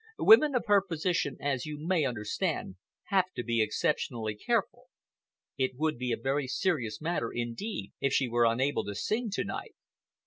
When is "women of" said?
0.17-0.65